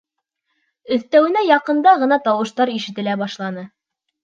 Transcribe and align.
Өҫтәүенә, 0.97 1.43
яҡында 1.49 1.95
ғына 2.05 2.19
тауыштар 2.25 2.75
ишетелә 2.79 3.17
башланы. 3.27 3.71